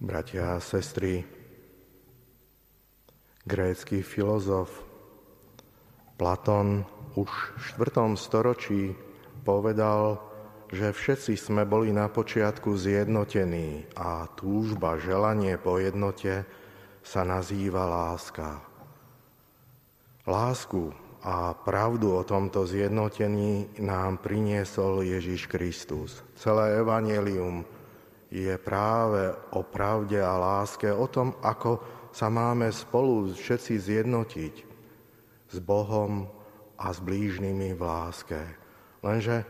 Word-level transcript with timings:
Bratia 0.00 0.56
a 0.56 0.64
sestry, 0.64 1.20
grécky 3.44 4.00
filozof 4.00 4.72
Platón 6.16 6.88
už 7.20 7.28
v 7.28 7.84
4. 7.84 8.16
storočí 8.16 8.96
povedal, 9.44 10.16
že 10.72 10.96
všetci 10.96 11.36
sme 11.36 11.68
boli 11.68 11.92
na 11.92 12.08
počiatku 12.08 12.80
zjednotení 12.80 13.92
a 13.92 14.24
túžba, 14.40 14.96
želanie 14.96 15.60
po 15.60 15.76
jednote 15.76 16.48
sa 17.04 17.20
nazýva 17.20 17.84
láska. 17.84 18.56
Lásku 20.24 20.96
a 21.20 21.52
pravdu 21.52 22.16
o 22.16 22.24
tomto 22.24 22.64
zjednotení 22.64 23.76
nám 23.84 24.16
priniesol 24.24 25.04
Ježiš 25.04 25.44
Kristus. 25.44 26.24
Celé 26.40 26.80
evanelium 26.80 27.68
je 28.30 28.54
práve 28.62 29.34
o 29.58 29.66
pravde 29.66 30.22
a 30.22 30.38
láske, 30.38 30.86
o 30.86 31.10
tom, 31.10 31.34
ako 31.42 31.82
sa 32.14 32.30
máme 32.30 32.70
spolu 32.70 33.34
všetci 33.34 33.74
zjednotiť 33.74 34.54
s 35.50 35.56
Bohom 35.58 36.30
a 36.78 36.86
s 36.94 37.02
blížnymi 37.02 37.74
v 37.74 37.82
láske. 37.82 38.40
Lenže 39.02 39.42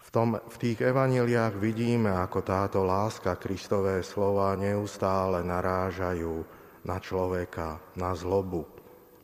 v, 0.00 0.08
tom, 0.08 0.40
v 0.40 0.56
tých 0.56 0.80
evaneliách 0.80 1.60
vidíme, 1.60 2.12
ako 2.16 2.40
táto 2.40 2.80
láska, 2.84 3.36
Kristové 3.36 4.00
slova 4.00 4.56
neustále 4.56 5.44
narážajú 5.44 6.44
na 6.88 6.96
človeka, 6.96 7.78
na 7.94 8.16
zlobu 8.16 8.64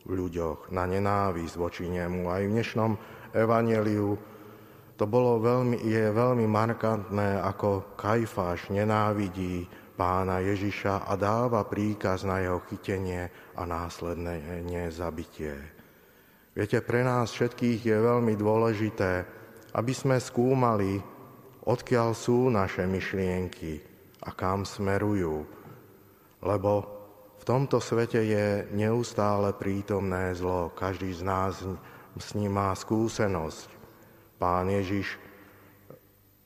v 0.04 0.12
ľuďoch, 0.12 0.72
na 0.72 0.84
nenávisť 0.84 1.54
voči 1.56 1.84
nemu. 1.88 2.28
Aj 2.28 2.44
v 2.44 2.52
dnešnom 2.52 2.92
evaneliu 3.32 4.16
to 4.98 5.06
bolo 5.06 5.38
veľmi, 5.38 5.78
je 5.86 6.10
veľmi 6.10 6.50
markantné, 6.50 7.38
ako 7.38 7.94
Kajfáš 7.94 8.74
nenávidí 8.74 9.70
pána 9.94 10.42
Ježiša 10.42 11.06
a 11.06 11.14
dáva 11.14 11.62
príkaz 11.62 12.26
na 12.26 12.42
jeho 12.42 12.58
chytenie 12.66 13.30
a 13.54 13.62
následné 13.62 14.42
zabitie. 14.90 15.54
Viete, 16.50 16.82
pre 16.82 17.06
nás 17.06 17.30
všetkých 17.30 17.80
je 17.86 17.94
veľmi 17.94 18.34
dôležité, 18.34 19.22
aby 19.78 19.94
sme 19.94 20.18
skúmali, 20.18 20.98
odkiaľ 21.62 22.18
sú 22.18 22.50
naše 22.50 22.82
myšlienky 22.82 23.78
a 24.26 24.34
kam 24.34 24.66
smerujú. 24.66 25.46
Lebo 26.42 26.72
v 27.38 27.42
tomto 27.46 27.78
svete 27.78 28.18
je 28.18 28.46
neustále 28.74 29.54
prítomné 29.54 30.34
zlo. 30.34 30.74
Každý 30.74 31.14
z 31.14 31.22
nás 31.22 31.62
s 32.18 32.28
ním 32.34 32.58
má 32.58 32.74
skúsenosť. 32.74 33.77
Pán 34.38 34.70
Ježiš, 34.70 35.18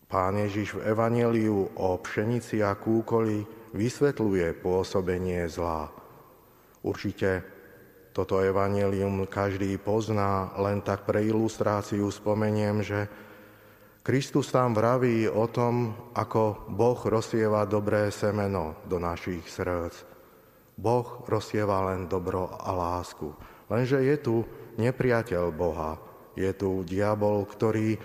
pán 0.08 0.40
Ježiš 0.40 0.80
v 0.80 0.88
Evangeliu 0.88 1.68
o 1.76 2.00
pšenici 2.00 2.64
a 2.64 2.72
kúkoli 2.72 3.44
vysvetľuje 3.76 4.56
pôsobenie 4.64 5.44
zla. 5.48 5.92
Určite 6.80 7.44
toto 8.12 8.40
Evangelium 8.40 9.24
každý 9.28 9.76
pozná, 9.80 10.52
len 10.60 10.84
tak 10.84 11.08
pre 11.08 11.24
ilustráciu 11.24 12.08
spomeniem, 12.12 12.84
že 12.84 13.08
Kristus 14.02 14.52
tam 14.52 14.76
vraví 14.76 15.28
o 15.28 15.48
tom, 15.48 15.92
ako 16.12 16.68
Boh 16.72 17.00
rozsieva 17.08 17.64
dobré 17.64 18.12
semeno 18.12 18.82
do 18.84 19.00
našich 19.00 19.46
srdc. 19.48 19.94
Boh 20.76 21.22
rozsieva 21.28 21.92
len 21.92 22.08
dobro 22.08 22.50
a 22.56 22.72
lásku. 22.72 23.32
Lenže 23.70 24.00
je 24.04 24.16
tu 24.18 24.36
nepriateľ 24.76 25.44
Boha, 25.54 25.96
je 26.36 26.50
tu 26.56 26.84
diabol, 26.84 27.44
ktorý 27.44 27.96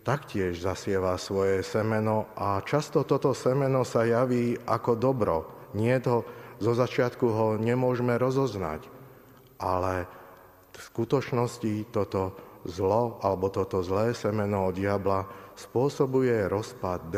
taktiež 0.00 0.58
zasieva 0.58 1.14
svoje 1.20 1.60
semeno 1.60 2.32
a 2.34 2.58
často 2.64 3.04
toto 3.04 3.36
semeno 3.36 3.84
sa 3.84 4.08
javí 4.08 4.56
ako 4.64 4.96
dobro. 4.96 5.36
Nie 5.76 6.02
to, 6.02 6.26
zo 6.60 6.76
začiatku 6.76 7.26
ho 7.30 7.46
nemôžeme 7.56 8.16
rozoznať, 8.20 8.84
ale 9.60 10.08
v 10.74 10.78
skutočnosti 10.80 11.88
toto 11.92 12.36
zlo 12.68 13.16
alebo 13.24 13.48
toto 13.48 13.80
zlé 13.80 14.12
semeno 14.12 14.68
od 14.68 14.76
diabla 14.76 15.24
spôsobuje 15.56 16.48
rozpad, 16.48 17.12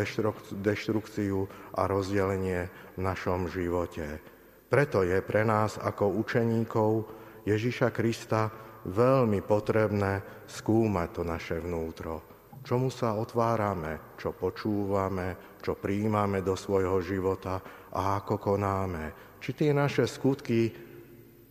deštrukciu 0.63 1.47
a 1.75 1.83
rozdelenie 1.87 2.71
v 2.99 3.01
našom 3.03 3.51
živote. 3.51 4.19
Preto 4.67 5.05
je 5.07 5.19
pre 5.23 5.43
nás 5.47 5.79
ako 5.79 6.11
učeníkov 6.23 7.07
Ježiša 7.47 7.91
Krista 7.91 8.51
veľmi 8.87 9.41
potrebné 9.45 10.45
skúmať 10.47 11.09
to 11.15 11.23
naše 11.23 11.57
vnútro. 11.63 12.23
Čomu 12.63 12.95
sa 12.95 13.19
otvárame, 13.19 14.15
čo 14.15 14.31
počúvame, 14.31 15.59
čo 15.59 15.75
príjmame 15.75 16.47
do 16.47 16.55
svojho 16.55 17.03
života 17.03 17.59
a 17.91 18.23
ako 18.23 18.39
konáme. 18.39 19.35
Či 19.43 19.51
tie 19.59 19.71
naše 19.75 20.07
skutky 20.07 20.71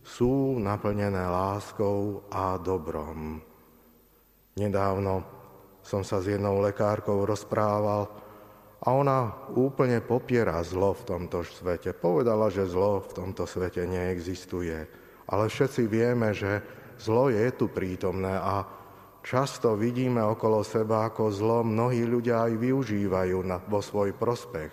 sú 0.00 0.56
naplnené 0.56 1.28
láskou 1.28 2.24
a 2.32 2.56
dobrom. 2.56 3.44
Nedávno 4.56 5.24
som 5.84 6.00
sa 6.00 6.24
s 6.24 6.32
jednou 6.32 6.64
lekárkou 6.64 7.28
rozprával 7.28 8.08
a 8.82 8.88
ona 8.90 9.48
úplne 9.54 10.02
popiera 10.02 10.58
zlo 10.64 10.96
v 10.96 11.06
tomto 11.06 11.44
svete. 11.44 11.92
Povedala, 11.94 12.48
že 12.48 12.66
zlo 12.66 13.04
v 13.04 13.14
tomto 13.14 13.46
svete 13.46 13.84
neexistuje. 13.84 14.88
Ale 15.28 15.46
všetci 15.46 15.86
vieme, 15.86 16.34
že 16.34 16.64
Zlo 16.98 17.28
je 17.32 17.46
tu 17.54 17.70
prítomné 17.70 18.34
a 18.36 18.66
často 19.22 19.78
vidíme 19.78 20.20
okolo 20.20 20.66
seba, 20.66 21.08
ako 21.08 21.30
zlo 21.30 21.58
mnohí 21.62 22.02
ľudia 22.04 22.50
aj 22.50 22.52
využívajú 22.58 23.38
na, 23.46 23.62
vo 23.62 23.78
svoj 23.78 24.12
prospech 24.16 24.72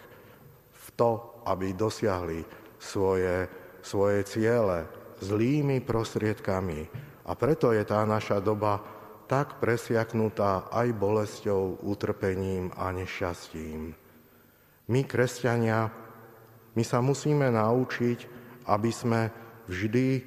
v 0.74 0.88
to, 0.98 1.42
aby 1.46 1.72
dosiahli 1.78 2.42
svoje, 2.82 3.46
svoje 3.84 4.26
ciele 4.26 4.90
zlými 5.20 5.84
prostriedkami. 5.84 6.80
A 7.30 7.32
preto 7.38 7.70
je 7.76 7.84
tá 7.86 8.02
naša 8.08 8.42
doba 8.42 8.82
tak 9.30 9.62
presiaknutá 9.62 10.74
aj 10.74 10.90
bolesťou, 10.98 11.86
utrpením 11.86 12.74
a 12.74 12.90
nešťastím. 12.90 13.94
My, 14.90 15.02
kresťania, 15.06 15.94
my 16.74 16.82
sa 16.82 16.98
musíme 16.98 17.54
naučiť, 17.54 18.20
aby 18.66 18.90
sme 18.90 19.30
vždy 19.70 20.26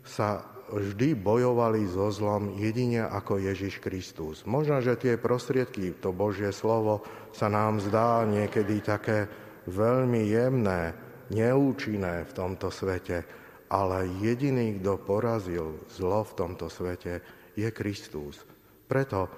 sa 0.00 0.40
vždy 0.72 1.16
bojovali 1.16 1.88
so 1.88 2.12
zlom 2.12 2.56
jedine 2.60 3.04
ako 3.04 3.40
Ježiš 3.40 3.80
Kristus. 3.80 4.44
Možno, 4.44 4.80
že 4.84 5.00
tie 5.00 5.14
prostriedky, 5.16 5.96
to 5.98 6.12
Božie 6.12 6.52
slovo, 6.52 7.04
sa 7.32 7.48
nám 7.48 7.80
zdá 7.80 8.24
niekedy 8.28 8.84
také 8.84 9.28
veľmi 9.68 10.28
jemné, 10.28 10.96
neúčinné 11.28 12.24
v 12.24 12.32
tomto 12.32 12.72
svete, 12.72 13.24
ale 13.68 14.08
jediný, 14.24 14.80
kto 14.80 14.96
porazil 15.04 15.76
zlo 15.92 16.24
v 16.24 16.32
tomto 16.36 16.72
svete, 16.72 17.20
je 17.52 17.68
Kristus. 17.68 18.40
Preto 18.88 19.28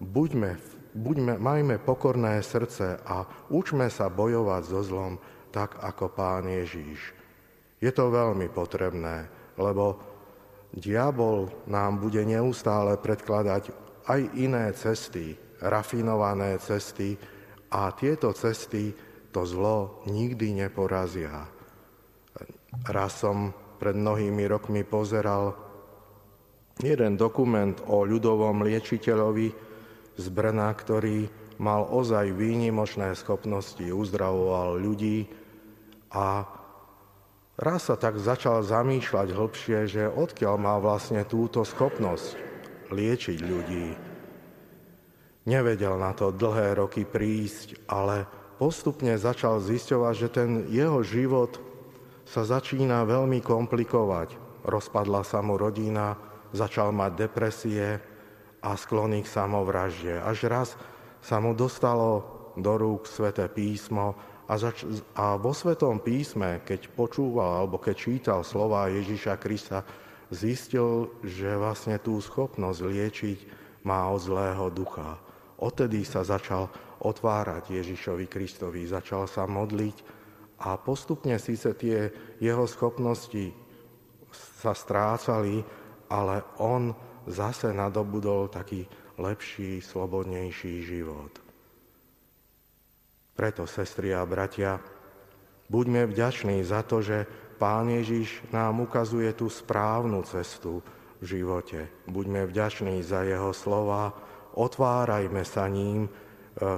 buďme, 0.00 0.60
buďme, 0.92 1.40
majme 1.40 1.76
pokorné 1.80 2.44
srdce 2.44 3.00
a 3.04 3.24
učme 3.48 3.88
sa 3.88 4.12
bojovať 4.12 4.62
so 4.68 4.80
zlom 4.84 5.16
tak 5.48 5.80
ako 5.80 6.12
Pán 6.12 6.44
Ježíš. 6.46 7.16
Je 7.80 7.88
to 7.88 8.12
veľmi 8.12 8.52
potrebné, 8.52 9.32
lebo 9.56 10.09
Diabol 10.70 11.50
nám 11.66 11.98
bude 11.98 12.22
neustále 12.22 12.94
predkladať 12.94 13.74
aj 14.06 14.20
iné 14.38 14.70
cesty, 14.70 15.34
rafinované 15.58 16.58
cesty 16.62 17.18
a 17.74 17.90
tieto 17.90 18.30
cesty 18.30 18.94
to 19.30 19.42
zlo 19.46 20.02
nikdy 20.06 20.54
neporazia. 20.54 21.46
Raz 22.86 23.22
som 23.22 23.50
pred 23.82 23.98
mnohými 23.98 24.46
rokmi 24.46 24.86
pozeral 24.86 25.58
jeden 26.78 27.18
dokument 27.18 27.74
o 27.90 28.06
ľudovom 28.06 28.62
liečiteľovi 28.62 29.48
z 30.16 30.26
Brna, 30.30 30.70
ktorý 30.74 31.26
mal 31.60 31.88
ozaj 31.92 32.32
výnimočné 32.32 33.12
schopnosti, 33.18 33.84
uzdravoval 33.84 34.80
ľudí 34.80 35.28
a 36.14 36.44
Raz 37.60 37.92
sa 37.92 37.96
tak 38.00 38.16
začal 38.16 38.64
zamýšľať 38.64 39.36
hlbšie, 39.36 39.78
že 39.84 40.08
odkiaľ 40.08 40.56
má 40.56 40.80
vlastne 40.80 41.28
túto 41.28 41.60
schopnosť 41.60 42.40
liečiť 42.88 43.38
ľudí. 43.44 43.88
Nevedel 45.44 46.00
na 46.00 46.16
to 46.16 46.32
dlhé 46.32 46.80
roky 46.80 47.04
prísť, 47.04 47.76
ale 47.84 48.24
postupne 48.56 49.12
začal 49.20 49.60
zisťovať, 49.60 50.14
že 50.16 50.28
ten 50.32 50.50
jeho 50.72 51.04
život 51.04 51.60
sa 52.24 52.48
začína 52.48 53.04
veľmi 53.04 53.44
komplikovať. 53.44 54.40
Rozpadla 54.64 55.20
sa 55.20 55.44
mu 55.44 55.60
rodina, 55.60 56.16
začal 56.56 56.96
mať 56.96 57.28
depresie 57.28 58.00
a 58.64 58.72
sklony 58.72 59.20
k 59.20 59.32
samovražde. 59.36 60.16
Až 60.16 60.48
raz 60.48 60.68
sa 61.20 61.36
mu 61.44 61.52
dostalo 61.52 62.24
do 62.56 62.72
rúk 62.80 63.04
sveté 63.04 63.52
písmo 63.52 64.16
a, 64.50 64.58
zač- 64.58 64.86
a 65.14 65.38
vo 65.38 65.54
Svetom 65.54 66.02
písme, 66.02 66.66
keď 66.66 66.90
počúval 66.90 67.62
alebo 67.62 67.78
keď 67.78 67.94
čítal 67.94 68.40
slova 68.42 68.90
Ježíša 68.90 69.38
Krista, 69.38 69.86
zistil, 70.34 71.14
že 71.22 71.54
vlastne 71.54 72.02
tú 72.02 72.18
schopnosť 72.18 72.80
liečiť 72.82 73.38
má 73.86 74.10
od 74.10 74.18
zlého 74.18 74.66
ducha. 74.74 75.22
Odtedy 75.62 76.02
sa 76.02 76.26
začal 76.26 76.66
otvárať 76.98 77.78
Ježišovi 77.78 78.26
Kristovi, 78.26 78.90
začal 78.90 79.30
sa 79.30 79.46
modliť 79.46 80.18
A 80.60 80.76
postupne 80.76 81.40
síce 81.40 81.72
tie 81.72 82.12
jeho 82.36 82.68
schopnosti 82.68 83.48
sa 84.60 84.76
strácali, 84.76 85.64
ale 86.12 86.44
on 86.60 86.92
zase 87.24 87.72
nadobudol 87.72 88.52
taký 88.52 88.84
lepší, 89.16 89.80
slobodnejší 89.80 90.84
život. 90.84 91.49
Preto, 93.40 93.64
sestri 93.64 94.12
a 94.12 94.20
bratia, 94.28 94.76
buďme 95.72 96.12
vďační 96.12 96.60
za 96.60 96.84
to, 96.84 97.00
že 97.00 97.24
Pán 97.56 97.88
Ježiš 97.88 98.44
nám 98.52 98.84
ukazuje 98.84 99.32
tú 99.32 99.48
správnu 99.48 100.20
cestu 100.28 100.84
v 101.20 101.24
živote. 101.24 101.88
Buďme 102.04 102.44
vďační 102.44 103.00
za 103.00 103.24
jeho 103.24 103.56
slova, 103.56 104.12
otvárajme 104.60 105.40
sa 105.48 105.72
ním, 105.72 106.04
e, 106.04 106.10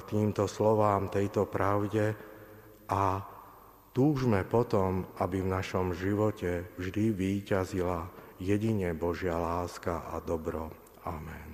týmto 0.07 0.47
slovám, 0.47 1.11
tejto 1.11 1.51
pravde 1.51 2.15
a 2.87 3.27
túžme 3.91 4.47
potom, 4.47 5.11
aby 5.19 5.43
v 5.43 5.51
našom 5.59 5.99
živote 5.99 6.71
vždy 6.79 7.11
výťazila 7.11 8.07
jedine 8.39 8.95
Božia 8.95 9.35
láska 9.35 10.15
a 10.15 10.23
dobro. 10.23 10.71
Amen. 11.03 11.52